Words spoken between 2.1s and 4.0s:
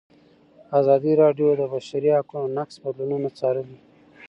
حقونو نقض بدلونونه څارلي.